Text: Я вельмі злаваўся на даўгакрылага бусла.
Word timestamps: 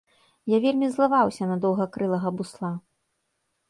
Я 0.55 0.59
вельмі 0.63 0.89
злаваўся 0.95 1.43
на 1.53 1.61
даўгакрылага 1.69 2.29
бусла. 2.41 2.77